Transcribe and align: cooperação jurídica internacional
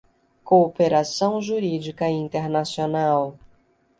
cooperação 0.43 1.39
jurídica 1.39 2.09
internacional 2.09 3.37